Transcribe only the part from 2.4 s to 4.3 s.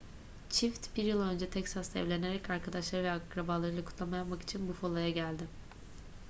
arkadaşları ve akrabalarıyla kutlama